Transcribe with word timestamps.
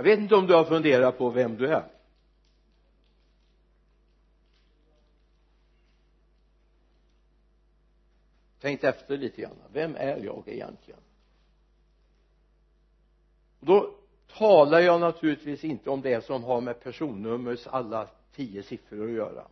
jag 0.00 0.04
vet 0.04 0.18
inte 0.18 0.34
om 0.34 0.46
du 0.46 0.54
har 0.54 0.64
funderat 0.64 1.18
på 1.18 1.30
vem 1.30 1.56
du 1.56 1.66
är. 1.66 1.88
Tänkt 8.60 8.84
efter 8.84 9.16
lite 9.16 9.42
grann. 9.42 9.56
Vem 9.72 9.96
är 9.96 10.16
jag 10.24 10.42
egentligen? 10.46 11.00
Då 13.60 13.94
talar 14.26 14.80
jag 14.80 15.00
naturligtvis 15.00 15.64
inte 15.64 15.90
om 15.90 16.00
det 16.00 16.24
som 16.24 16.44
har 16.44 16.60
med 16.60 16.80
personnummers 16.80 17.66
alla 17.66 18.08
tio 18.34 18.62
siffror 18.62 19.04
att 19.04 19.14
göra. 19.14 19.46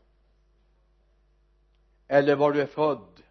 Eller 2.07 2.37
var 2.37 2.53
du 2.53 2.61
är 2.61 2.67
född. 2.67 3.23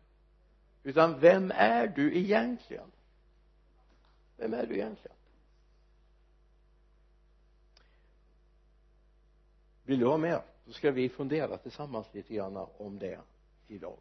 Utan 0.83 1.19
vem 1.19 1.51
är 1.55 1.87
du 1.87 2.17
egentligen? 2.17 2.91
Vem 4.37 4.53
är 4.53 4.65
du 4.65 4.73
egentligen? 4.75 5.16
Vill 9.87 9.99
du 9.99 10.05
vara 10.05 10.17
med? 10.17 10.41
Då 10.65 10.71
ska 10.71 10.91
vi 10.91 11.09
fundera 11.09 11.57
tillsammans 11.57 12.07
lite 12.13 12.33
grann 12.33 12.57
om 12.77 12.99
det 12.99 13.19
idag. 13.67 13.97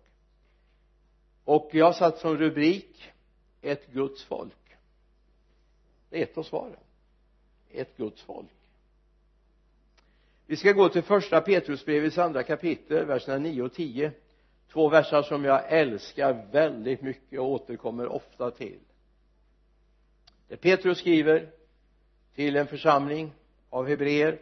Och 1.45 1.71
jag 1.73 1.87
har 1.87 1.93
satt 1.93 2.19
som 2.19 2.37
rubrik 2.37 3.13
ett 3.63 3.93
Guds 3.93 4.25
folk. 4.25 4.77
Det 6.11 6.19
är 6.19 6.23
ett 6.23 6.39
av 6.39 6.43
svaren. 6.43 6.77
Ett 7.71 7.97
Guds 7.97 8.23
folk. 8.23 8.51
Vi 10.47 10.57
ska 10.57 10.73
gå 10.73 10.89
till 10.89 11.03
första 11.03 11.41
Petrusbrevets 11.41 12.19
andra 12.19 12.43
kapitel 12.43 13.05
verserna 13.05 13.39
9 13.39 13.63
och 13.63 13.73
10 13.73 14.13
två 14.73 14.89
verser 14.89 15.23
som 15.23 15.45
jag 15.45 15.73
älskar 15.73 16.47
väldigt 16.53 17.03
mycket 17.03 17.41
och 17.41 17.51
återkommer 17.51 18.07
ofta 18.07 18.51
till. 18.51 18.79
Det 20.49 20.57
Petrus 20.57 20.99
skriver 20.99 21.51
till 22.35 22.57
en 22.57 22.67
församling 22.67 23.33
av 23.71 23.89
hebreer 23.89 24.39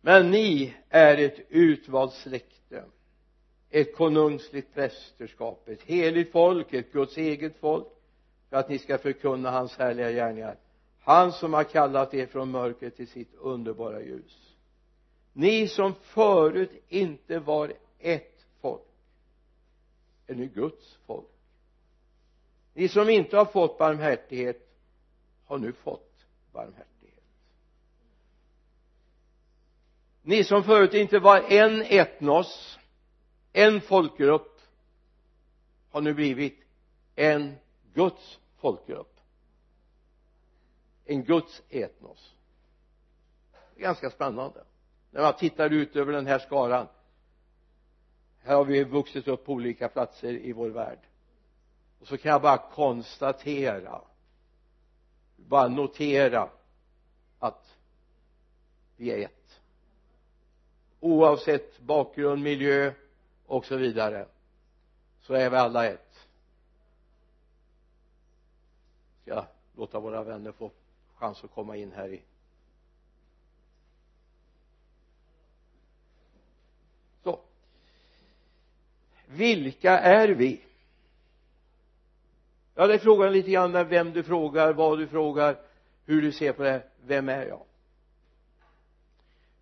men 0.00 0.30
ni 0.30 0.74
är 0.88 1.16
ett 1.16 1.40
utvalt 1.48 2.12
släkte 2.12 2.84
ett 3.70 3.96
konungsligt 3.96 4.74
prästerskap 4.74 5.68
ett 5.68 5.82
heligt 5.82 6.32
folk 6.32 6.72
ett 6.72 6.92
Guds 6.92 7.16
eget 7.16 7.56
folk 7.56 7.86
för 8.50 8.56
att 8.56 8.68
ni 8.68 8.78
ska 8.78 8.98
förkunna 8.98 9.50
hans 9.50 9.76
härliga 9.78 10.10
gärningar. 10.10 10.56
Han 11.00 11.32
som 11.32 11.52
har 11.54 11.64
kallat 11.64 12.14
er 12.14 12.26
från 12.26 12.50
mörker 12.50 12.90
till 12.90 13.08
sitt 13.08 13.34
underbara 13.34 14.02
ljus. 14.02 14.56
Ni 15.32 15.68
som 15.68 15.94
förut 15.94 16.70
inte 16.88 17.38
var 17.38 17.72
ett 17.98 18.46
folk 18.60 18.82
är 20.26 20.34
nu 20.34 20.46
Guds 20.46 20.98
folk. 21.06 21.26
Ni 22.74 22.88
som 22.88 23.08
inte 23.08 23.36
har 23.36 23.44
fått 23.44 23.78
barmhärtighet 23.78 24.68
har 25.44 25.58
nu 25.58 25.72
fått 25.72 26.26
barmhärtighet. 26.52 26.97
Ni 30.28 30.44
som 30.44 30.64
förut 30.64 30.94
inte 30.94 31.18
var 31.18 31.40
en 31.40 31.82
etnos 31.82 32.78
en 33.52 33.80
folkgrupp 33.80 34.60
har 35.90 36.00
nu 36.00 36.14
blivit 36.14 36.60
en 37.14 37.54
Guds 37.94 38.38
folkgrupp. 38.56 39.20
En 41.04 41.24
Guds 41.24 41.62
etnos. 41.68 42.34
Det 43.74 43.80
är 43.80 43.82
ganska 43.82 44.10
spännande. 44.10 44.64
När 45.10 45.22
man 45.22 45.36
tittar 45.36 45.70
ut 45.72 45.96
över 45.96 46.12
den 46.12 46.26
här 46.26 46.38
skaran 46.38 46.86
här 48.38 48.54
har 48.54 48.64
vi 48.64 48.84
vuxit 48.84 49.28
upp 49.28 49.44
på 49.44 49.52
olika 49.52 49.88
platser 49.88 50.32
i 50.32 50.52
vår 50.52 50.70
värld. 50.70 51.00
Och 52.00 52.06
så 52.06 52.18
kan 52.18 52.32
jag 52.32 52.42
bara 52.42 52.70
konstatera 52.70 54.00
bara 55.36 55.68
notera 55.68 56.50
att 57.38 57.76
vi 58.96 59.10
är 59.10 59.18
ett 59.18 59.37
oavsett 61.00 61.80
bakgrund, 61.80 62.42
miljö 62.42 62.92
och 63.46 63.64
så 63.64 63.76
vidare 63.76 64.26
så 65.22 65.34
är 65.34 65.50
vi 65.50 65.56
alla 65.56 65.86
ett. 65.86 66.28
Ska 69.22 69.44
låta 69.76 70.00
våra 70.00 70.22
vänner 70.22 70.52
få 70.52 70.70
chans 71.14 71.44
att 71.44 71.50
komma 71.50 71.76
in 71.76 71.92
här 71.92 72.08
i 72.08 72.22
så. 77.24 77.40
Vilka 79.26 79.98
är 79.98 80.28
vi? 80.28 80.60
Ja 82.74 82.86
det 82.86 82.94
är 82.94 82.98
frågan 82.98 83.32
lite 83.32 83.50
grann 83.50 83.88
vem 83.88 84.12
du 84.12 84.22
frågar, 84.22 84.72
vad 84.72 84.98
du 84.98 85.06
frågar 85.06 85.56
hur 86.04 86.22
du 86.22 86.32
ser 86.32 86.52
på 86.52 86.62
det 86.62 86.82
vem 87.06 87.28
är 87.28 87.46
jag? 87.46 87.62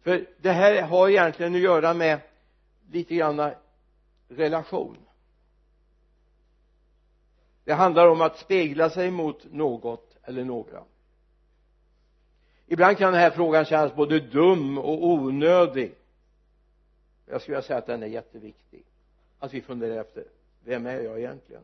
För 0.06 0.26
det 0.38 0.52
här 0.52 0.82
har 0.82 1.08
egentligen 1.08 1.54
att 1.54 1.60
göra 1.60 1.94
med 1.94 2.20
lite 2.90 3.14
grann 3.14 3.50
relation. 4.28 4.96
Det 7.64 7.72
handlar 7.72 8.08
om 8.08 8.20
att 8.20 8.38
spegla 8.38 8.90
sig 8.90 9.10
mot 9.10 9.52
något 9.52 10.16
eller 10.22 10.44
några. 10.44 10.84
Ibland 12.66 12.98
kan 12.98 13.12
den 13.12 13.20
här 13.20 13.30
frågan 13.30 13.64
kännas 13.64 13.94
både 13.94 14.20
dum 14.20 14.78
och 14.78 15.06
onödig. 15.06 15.94
Jag 17.26 17.42
skulle 17.42 17.56
vilja 17.56 17.66
säga 17.66 17.78
att 17.78 17.86
den 17.86 18.02
är 18.02 18.06
jätteviktig. 18.06 18.84
Att 19.38 19.54
vi 19.54 19.62
funderar 19.62 20.00
efter 20.00 20.24
vem 20.64 20.86
är 20.86 21.00
jag 21.00 21.18
egentligen? 21.18 21.62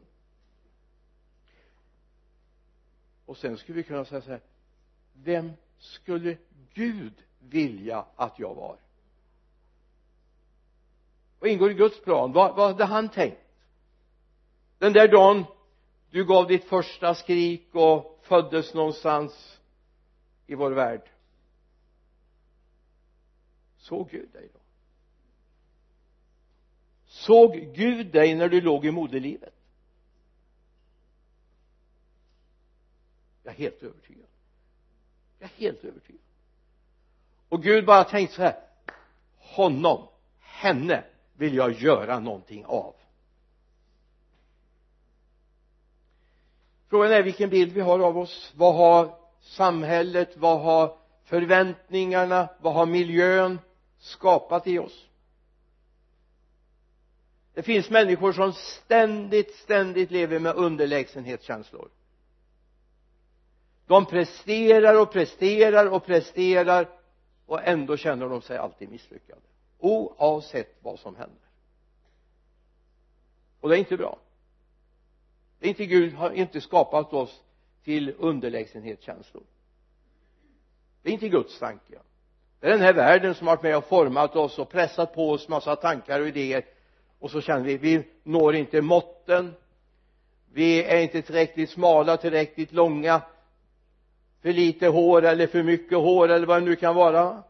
Och 3.26 3.36
sen 3.36 3.56
skulle 3.56 3.76
vi 3.76 3.82
kunna 3.82 4.04
säga 4.04 4.20
så 4.20 4.30
här 4.30 4.40
vem 5.12 5.52
skulle 5.78 6.36
Gud 6.74 7.14
vilja 7.48 8.04
att 8.16 8.38
jag 8.38 8.54
var. 8.54 8.76
Vad 11.38 11.50
ingår 11.50 11.70
i 11.70 11.74
Guds 11.74 12.00
plan? 12.00 12.32
Vad, 12.32 12.56
vad 12.56 12.66
hade 12.68 12.84
han 12.84 13.08
tänkt? 13.08 13.38
Den 14.78 14.92
där 14.92 15.08
dagen 15.08 15.44
du 16.10 16.24
gav 16.24 16.48
ditt 16.48 16.64
första 16.64 17.14
skrik 17.14 17.74
och 17.74 18.20
föddes 18.22 18.74
någonstans 18.74 19.60
i 20.46 20.54
vår 20.54 20.70
värld. 20.70 21.10
Såg 23.76 24.10
Gud 24.10 24.30
dig 24.32 24.48
då? 24.54 24.60
Såg 27.06 27.52
Gud 27.74 28.12
dig 28.12 28.34
när 28.34 28.48
du 28.48 28.60
låg 28.60 28.86
i 28.86 28.90
moderlivet? 28.90 29.54
Jag 33.42 33.54
är 33.54 33.58
helt 33.58 33.82
övertygad. 33.82 34.28
Jag 35.38 35.50
är 35.50 35.54
helt 35.54 35.84
övertygad 35.84 36.22
och 37.52 37.62
Gud 37.62 37.86
bara 37.86 38.04
tänkte 38.04 38.36
så 38.36 38.42
här 38.42 38.56
honom, 39.38 40.08
henne 40.40 41.04
vill 41.36 41.54
jag 41.54 41.72
göra 41.72 42.18
någonting 42.18 42.64
av. 42.64 42.94
Frågan 46.88 47.12
är 47.12 47.22
vilken 47.22 47.50
bild 47.50 47.72
vi 47.72 47.80
har 47.80 47.98
av 47.98 48.18
oss. 48.18 48.52
Vad 48.56 48.74
har 48.74 49.14
samhället 49.40 50.36
vad 50.36 50.60
har 50.60 50.96
förväntningarna 51.24 52.48
vad 52.60 52.74
har 52.74 52.86
miljön 52.86 53.58
skapat 53.98 54.66
i 54.66 54.78
oss? 54.78 55.08
Det 57.54 57.62
finns 57.62 57.90
människor 57.90 58.32
som 58.32 58.52
ständigt 58.52 59.54
ständigt 59.54 60.10
lever 60.10 60.38
med 60.38 60.54
underlägsenhetskänslor. 60.54 61.88
De 63.86 64.06
presterar 64.06 65.00
och 65.00 65.12
presterar 65.12 65.86
och 65.86 66.06
presterar 66.06 67.01
och 67.52 67.60
ändå 67.64 67.96
känner 67.96 68.28
de 68.28 68.42
sig 68.42 68.58
alltid 68.58 68.90
misslyckade. 68.90 69.40
Oavsett 69.78 70.76
vad 70.82 70.98
som 70.98 71.16
händer. 71.16 71.38
Och 73.60 73.68
det 73.68 73.76
är 73.76 73.78
inte 73.78 73.96
bra. 73.96 74.18
Det 75.58 75.66
är 75.66 75.68
inte 75.68 75.86
Gud 75.86 76.14
har 76.14 76.30
inte 76.30 76.60
skapat 76.60 77.12
oss 77.12 77.42
till 77.84 78.14
underlägsenhetskänslor. 78.18 79.42
Det 81.02 81.08
är 81.08 81.12
inte 81.12 81.28
Guds 81.28 81.58
tanke. 81.58 81.98
Det 82.60 82.66
är 82.66 82.70
den 82.70 82.80
här 82.80 82.94
världen 82.94 83.34
som 83.34 83.46
har 83.46 83.56
varit 83.56 83.62
med 83.62 83.76
och 83.76 83.84
format 83.84 84.36
oss 84.36 84.58
och 84.58 84.70
pressat 84.70 85.14
på 85.14 85.30
oss 85.30 85.48
massa 85.48 85.76
tankar 85.76 86.20
och 86.20 86.28
idéer. 86.28 86.64
Och 87.18 87.30
så 87.30 87.40
känner 87.40 87.64
vi 87.64 87.76
vi 87.76 88.08
når 88.22 88.54
inte 88.54 88.80
måtten. 88.80 89.54
Vi 90.52 90.84
är 90.84 91.00
inte 91.00 91.22
tillräckligt 91.22 91.70
smala 91.70 92.16
tillräckligt 92.16 92.72
långa 92.72 93.22
för 94.42 94.52
lite 94.52 94.86
hår 94.86 95.24
eller 95.24 95.46
för 95.46 95.62
mycket 95.62 95.98
hår 95.98 96.28
eller 96.28 96.46
vad 96.46 96.62
det 96.62 96.66
nu 96.66 96.76
kan 96.76 96.94
vara. 96.94 97.42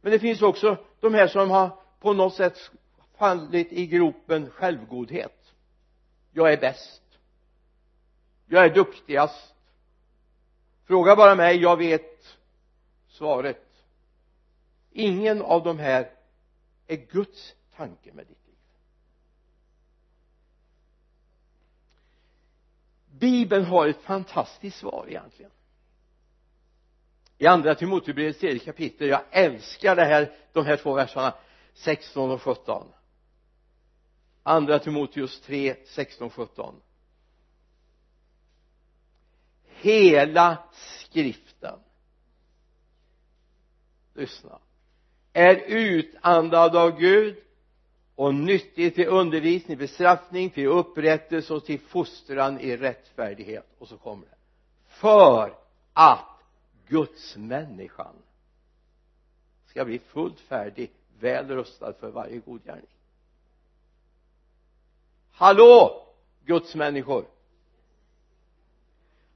Men 0.00 0.12
det 0.12 0.18
finns 0.18 0.42
också 0.42 0.84
de 1.00 1.14
här 1.14 1.28
som 1.28 1.50
har 1.50 1.78
på 2.00 2.12
något 2.12 2.34
sätt 2.34 2.70
fallit 3.16 3.72
i 3.72 3.86
gropen 3.86 4.50
självgodhet. 4.50 5.54
Jag 6.32 6.52
är 6.52 6.60
bäst. 6.60 7.02
Jag 8.46 8.64
är 8.64 8.74
duktigast. 8.74 9.54
Fråga 10.84 11.16
bara 11.16 11.34
mig 11.34 11.56
jag 11.56 11.76
vet 11.76 12.38
svaret. 13.08 13.64
Ingen 14.90 15.42
av 15.42 15.64
de 15.64 15.78
här 15.78 16.10
är 16.86 16.96
Guds 16.96 17.54
tanke 17.76 18.12
med 18.12 18.26
ditt 18.26 18.46
liv 18.46 18.56
bibeln 23.18 23.64
har 23.64 23.88
ett 23.88 24.02
fantastiskt 24.02 24.78
svar 24.78 25.04
egentligen. 25.08 25.50
I 27.38 27.46
andra 27.46 27.74
Timotebrevets 27.74 28.38
tredje 28.38 28.58
kapitel 28.58 29.08
jag 29.08 29.22
älskar 29.30 29.96
det 29.96 30.04
här 30.04 30.32
de 30.52 30.66
här 30.66 30.76
två 30.76 30.94
verserna 30.94 31.34
16 31.74 32.30
och 32.30 32.42
17 32.42 32.86
andra 34.42 34.78
Timoteus 34.78 35.40
3 35.40 35.76
16 35.84 36.30
17 36.30 36.80
hela 39.80 40.58
skriften 40.72 41.78
lyssna 44.14 44.58
är 45.32 45.56
utandad 45.66 46.76
av 46.76 46.98
Gud 46.98 47.36
och 48.18 48.34
nyttig 48.34 48.94
till 48.94 49.06
undervisning, 49.06 49.78
bestraffning, 49.78 50.50
till 50.50 50.66
upprättelse 50.66 51.54
och 51.54 51.64
till 51.64 51.80
fostran 51.80 52.60
i 52.60 52.76
rättfärdighet. 52.76 53.66
Och 53.78 53.88
så 53.88 53.96
kommer 53.96 54.26
det. 54.26 54.36
För 54.88 55.54
att 55.92 56.40
Guds 56.88 57.36
människan 57.36 58.14
ska 59.66 59.84
bli 59.84 59.98
fullt 59.98 60.40
färdig 60.40 60.90
väl 61.20 61.48
rustad 61.48 61.92
för 61.92 62.10
varje 62.10 62.38
god 62.38 62.64
gärning. 62.64 62.86
Hallå 65.32 66.06
Guds 66.44 66.74
människor! 66.74 67.24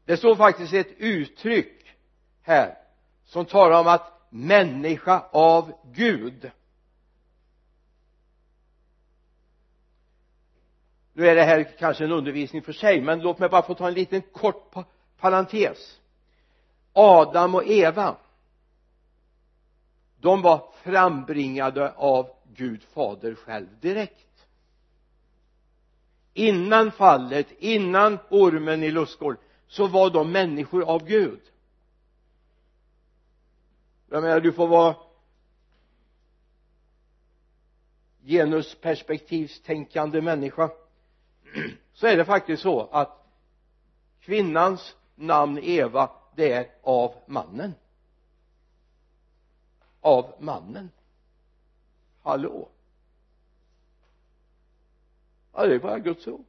Det 0.05 0.17
står 0.17 0.37
faktiskt 0.37 0.73
ett 0.73 0.93
uttryck 0.99 1.97
här 2.43 2.79
som 3.25 3.45
talar 3.45 3.81
om 3.81 3.87
att 3.87 4.27
människa 4.31 5.25
av 5.31 5.73
Gud. 5.93 6.51
Nu 11.13 11.29
är 11.29 11.35
det 11.35 11.43
här 11.43 11.77
kanske 11.79 12.05
en 12.05 12.13
undervisning 12.13 12.63
för 12.63 12.73
sig 12.73 13.01
men 13.01 13.21
låt 13.21 13.39
mig 13.39 13.49
bara 13.49 13.63
få 13.63 13.75
ta 13.75 13.89
en 13.89 13.95
liten 13.95 14.23
kort 14.23 14.75
parentes. 15.19 16.01
Adam 16.93 17.55
och 17.55 17.67
Eva 17.67 18.17
de 20.23 20.43
var 20.43 20.73
frambringade 20.83 21.93
av 21.93 22.31
Gud 22.55 22.83
fader 22.83 23.35
själv 23.35 23.67
direkt. 23.81 24.47
Innan 26.35 26.93
fallet, 26.93 27.47
innan 27.59 28.19
ormen 28.31 28.83
i 28.83 28.91
lustgården 28.91 29.41
så 29.67 29.87
var 29.87 30.11
de 30.11 30.33
människor 30.33 30.83
av 30.83 31.05
Gud. 31.05 31.41
Jag 34.11 34.23
menar 34.23 34.41
du 34.41 34.53
får 34.53 34.69
vara 34.69 34.97
genusperspektivstänkande 38.25 40.21
människa. 40.21 40.71
så 41.93 42.07
är 42.07 42.17
det 42.17 42.25
faktiskt 42.25 42.63
så 42.63 42.81
att 42.81 43.27
kvinnans 44.21 44.97
namn 45.15 45.59
Eva 45.59 46.11
det 46.35 46.53
är 46.53 46.71
av 46.83 47.15
mannen. 47.27 47.75
Av 50.01 50.35
mannen. 50.39 50.91
Hallå? 52.23 52.69
Ja 55.53 55.67
det 55.67 55.75
är 55.75 55.79
bara 55.79 55.99
Guds 55.99 56.27
ord. 56.27 56.47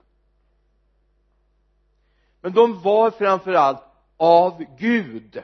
Men 2.42 2.54
de 2.54 2.82
var 2.82 3.12
framförallt 3.12 3.84
av 4.18 4.64
Gud. 4.78 5.44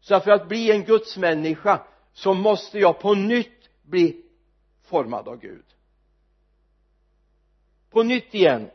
Så 0.00 0.20
för 0.20 0.30
att 0.30 0.48
bli 0.48 0.70
en 0.70 0.84
gudsmänniska 0.84 1.82
så 2.12 2.34
måste 2.34 2.78
jag 2.78 3.00
på 3.00 3.14
nytt 3.14 3.68
bli 3.82 4.24
formad 4.82 5.28
av 5.28 5.36
Gud 5.40 5.64
på 7.90 8.02
nytt 8.02 8.34
igen 8.34 8.70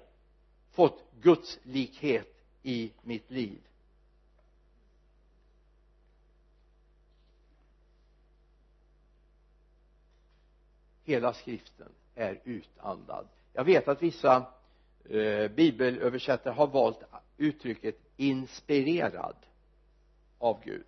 fått 0.71 1.03
Guds 1.21 1.59
likhet 1.63 2.27
i 2.63 2.91
mitt 3.01 3.31
liv. 3.31 3.61
Hela 11.03 11.33
skriften 11.33 11.91
är 12.15 12.41
utandad. 12.43 13.27
Jag 13.53 13.63
vet 13.63 13.87
att 13.87 14.01
vissa 14.01 14.45
eh, 15.09 15.51
bibelöversättare 15.51 16.53
har 16.53 16.67
valt 16.67 16.99
uttrycket 17.37 17.95
inspirerad 18.17 19.35
av 20.37 20.61
Gud. 20.63 20.85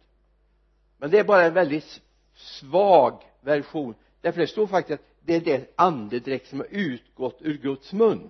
Men 0.97 1.12
det 1.12 1.19
är 1.19 1.24
bara 1.24 1.45
en 1.45 1.53
väldigt 1.53 2.01
svag 2.33 3.24
version. 3.41 3.95
Därför 4.21 4.41
det 4.41 4.47
står 4.47 4.68
faktiskt 4.68 5.01
att 5.01 5.17
det 5.27 5.35
är 5.35 5.41
det 5.41 5.74
andedräkt 5.75 6.47
som 6.47 6.59
har 6.59 6.68
utgått 6.68 7.41
ur 7.41 7.57
Guds 7.57 7.94
mun. 7.94 8.29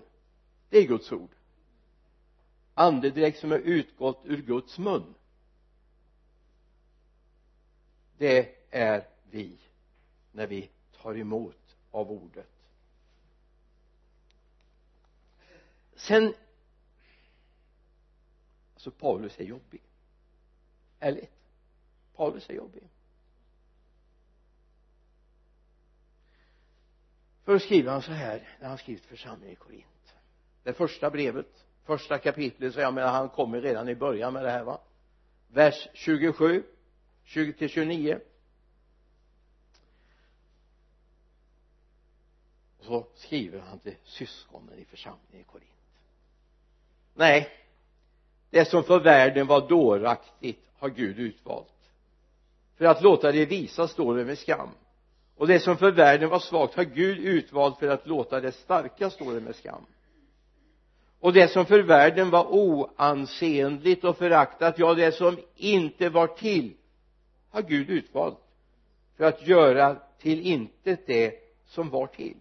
Det 0.68 0.78
är 0.78 0.86
Guds 0.86 1.12
ord. 1.12 1.30
Andedräkt 2.74 3.38
som 3.38 3.50
har 3.50 3.58
utgått 3.58 4.20
ur 4.24 4.42
Guds 4.42 4.78
mun. 4.78 5.14
Det 8.16 8.54
är 8.70 9.08
vi 9.30 9.58
när 10.32 10.46
vi 10.46 10.70
tar 11.02 11.18
emot 11.18 11.76
av 11.90 12.10
ordet. 12.10 12.50
Sen 15.96 16.34
alltså 18.74 18.90
Paulus 18.90 19.40
är 19.40 19.44
jobbig. 19.44 19.82
Ärligt. 21.00 21.32
Paulus 22.14 22.50
är 22.50 22.54
jobbig. 22.54 22.82
Först 27.48 27.64
skriver 27.64 27.92
han 27.92 28.02
så 28.02 28.12
här 28.12 28.48
när 28.60 28.68
han 28.68 28.78
skrivit 28.78 29.04
församlingen 29.04 29.52
i 29.52 29.56
Korint. 29.56 30.14
Det 30.62 30.72
första 30.72 31.10
brevet 31.10 31.66
första 31.84 32.18
kapitlet 32.18 32.74
så 32.74 32.80
jag 32.80 32.94
menar 32.94 33.12
han 33.12 33.28
kommer 33.28 33.60
redan 33.60 33.88
i 33.88 33.94
början 33.94 34.32
med 34.32 34.44
det 34.44 34.50
här 34.50 34.64
va? 34.64 34.80
Vers 35.48 35.88
27 35.92 36.64
20 37.24 37.52
till 37.52 37.68
29 37.68 38.20
och 42.78 42.84
så 42.84 43.06
skriver 43.14 43.60
han 43.60 43.78
till 43.78 43.96
syskonen 44.04 44.78
i 44.78 44.84
församlingen 44.84 45.40
i 45.40 45.44
Korint. 45.44 45.70
Nej 47.14 47.50
det 48.50 48.64
som 48.64 48.84
för 48.84 49.00
världen 49.00 49.46
var 49.46 49.68
dåraktigt 49.68 50.68
har 50.78 50.88
Gud 50.88 51.18
utvalt. 51.18 51.90
För 52.76 52.84
att 52.84 53.02
låta 53.02 53.32
det 53.32 53.46
visa 53.46 53.88
står 53.88 54.16
det 54.16 54.24
med 54.24 54.38
skam 54.38 54.70
och 55.38 55.46
det 55.46 55.60
som 55.60 55.76
för 55.76 55.90
världen 55.90 56.28
var 56.28 56.38
svagt 56.38 56.74
har 56.74 56.84
Gud 56.84 57.18
utvalt 57.18 57.78
för 57.78 57.88
att 57.88 58.06
låta 58.06 58.40
det 58.40 58.52
starka 58.52 59.10
stå 59.10 59.32
det 59.32 59.40
med 59.40 59.56
skam. 59.56 59.86
Och 61.20 61.32
det 61.32 61.48
som 61.48 61.66
för 61.66 61.82
världen 61.82 62.30
var 62.30 62.46
oansenligt 62.46 64.04
och 64.04 64.18
föraktat 64.18 64.78
ja 64.78 64.94
det 64.94 65.12
som 65.12 65.38
inte 65.56 66.08
var 66.08 66.26
till 66.26 66.74
har 67.50 67.62
Gud 67.62 67.90
utvalt 67.90 68.38
för 69.16 69.24
att 69.24 69.46
göra 69.46 69.96
till 70.18 70.40
intet 70.40 71.06
det 71.06 71.34
som 71.66 71.90
var 71.90 72.06
till. 72.06 72.36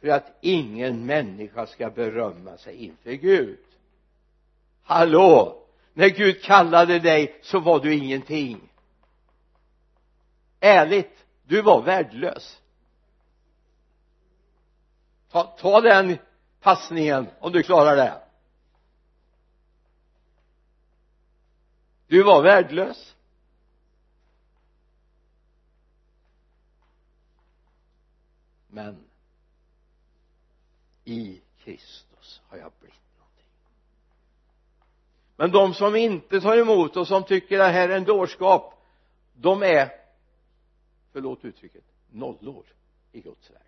För 0.00 0.08
att 0.08 0.38
ingen 0.40 1.06
människa 1.06 1.66
ska 1.66 1.90
berömma 1.90 2.56
sig 2.56 2.84
inför 2.84 3.12
Gud. 3.12 3.58
Hallå! 4.82 5.56
När 5.92 6.08
Gud 6.08 6.42
kallade 6.42 6.98
dig 6.98 7.38
så 7.42 7.60
var 7.60 7.80
du 7.80 7.94
ingenting. 7.94 8.60
Ärligt! 10.60 11.24
Du 11.50 11.62
var 11.62 11.82
värdelös. 11.82 12.60
Ta, 15.30 15.42
ta 15.42 15.80
den 15.80 16.18
passningen 16.60 17.26
om 17.40 17.52
du 17.52 17.62
klarar 17.62 17.96
det. 17.96 18.22
Du 22.06 22.22
var 22.22 22.42
värdelös. 22.42 23.16
Men 28.68 29.04
i 31.04 31.40
Kristus 31.58 32.42
har 32.48 32.58
jag 32.58 32.72
blivit 32.80 33.18
någonting. 33.18 33.46
Men 35.36 35.50
de 35.50 35.74
som 35.74 35.96
inte 35.96 36.40
tar 36.40 36.56
emot 36.56 36.96
och 36.96 37.08
som 37.08 37.24
tycker 37.24 37.58
det 37.58 37.64
här 37.64 37.88
är 37.88 37.96
en 37.96 38.04
dårskap 38.04 38.74
de 39.34 39.62
är 39.62 39.99
förlåt 41.12 41.44
uttrycket. 41.44 41.84
Nollor 42.10 42.64
i 43.12 43.20
Guds 43.20 43.50
värld. 43.50 43.60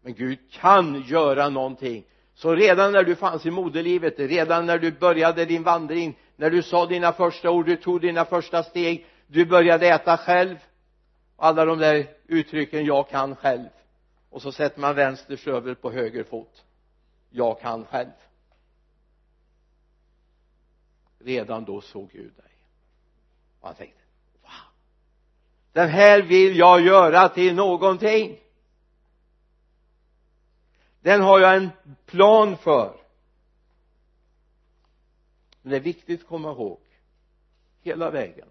Men 0.00 0.14
Gud 0.14 0.38
kan 0.50 1.02
göra 1.02 1.48
någonting. 1.48 2.04
Så 2.34 2.54
redan 2.54 2.92
när 2.92 3.04
du 3.04 3.16
fanns 3.16 3.46
i 3.46 3.50
moderlivet 3.50 4.18
redan 4.18 4.66
när 4.66 4.78
du 4.78 4.92
började 4.92 5.44
din 5.44 5.62
vandring 5.62 6.18
när 6.36 6.50
du 6.50 6.62
sa 6.62 6.86
dina 6.86 7.12
första 7.12 7.50
ord 7.50 7.66
du 7.66 7.76
tog 7.76 8.00
dina 8.00 8.24
första 8.24 8.62
steg 8.62 9.06
du 9.26 9.46
började 9.46 9.88
äta 9.88 10.16
själv 10.16 10.56
alla 11.36 11.64
de 11.64 11.78
där 11.78 12.16
uttrycken 12.26 12.84
jag 12.84 13.08
kan 13.08 13.36
själv. 13.36 13.68
Och 14.30 14.42
så 14.42 14.52
sätter 14.52 14.80
man 14.80 14.94
vänster 14.94 15.36
stövel 15.36 15.74
på 15.74 15.90
höger 15.90 16.24
fot. 16.24 16.64
Jag 17.30 17.60
kan 17.60 17.84
själv. 17.84 18.10
Redan 21.18 21.64
då 21.64 21.80
såg 21.80 22.10
Gud 22.10 22.32
dig. 22.36 22.52
Och 23.60 23.68
han 23.68 23.76
tänkte 23.76 24.01
den 25.72 25.88
här 25.88 26.22
vill 26.22 26.56
jag 26.56 26.80
göra 26.80 27.28
till 27.28 27.54
någonting. 27.54 28.38
Den 31.00 31.20
har 31.20 31.40
jag 31.40 31.56
en 31.56 31.70
plan 32.06 32.56
för. 32.56 32.96
Men 35.62 35.70
det 35.70 35.76
är 35.76 35.80
viktigt 35.80 36.20
att 36.20 36.26
komma 36.26 36.50
ihåg 36.50 36.80
hela 37.82 38.10
vägen. 38.10 38.48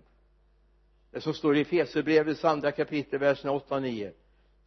Det 1.11 1.21
som 1.21 1.33
står 1.33 1.57
i 1.57 1.65
Fesebrevets 1.65 2.45
andra 2.45 2.71
kapitel 2.71 3.19
verserna 3.19 3.51
8 3.51 3.75
och 3.75 3.81
9 3.81 4.11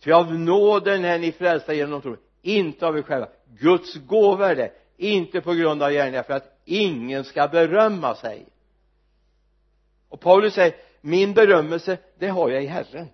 ty 0.00 0.12
av 0.12 0.34
nåden 0.34 1.04
är 1.04 1.18
ni 1.18 1.32
frälsta 1.32 1.75
genom 1.75 2.02
tro 2.02 2.16
inte 2.42 2.87
av 2.87 2.99
er 2.99 3.02
själva. 3.02 3.28
Guds 3.58 3.94
gåva 3.94 4.50
är 4.50 4.56
det 4.56 4.73
inte 4.96 5.40
på 5.40 5.52
grund 5.52 5.82
av 5.82 5.90
gärningar 5.90 6.23
för 6.23 6.34
att 6.34 6.61
ingen 6.64 7.25
ska 7.25 7.49
berömma 7.49 8.14
sig. 8.14 8.46
Och 10.08 10.20
Paulus 10.20 10.54
säger 10.54 10.76
min 11.04 11.34
berömmelse 11.34 11.99
det 12.18 12.28
har 12.28 12.50
jag 12.50 12.64
i 12.64 12.66
Herren. 12.66 13.08